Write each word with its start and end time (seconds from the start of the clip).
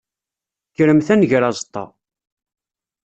Kremt 0.75 1.07
ad 1.13 1.17
nger 1.19 1.41
aẓeṭṭa. 1.49 1.83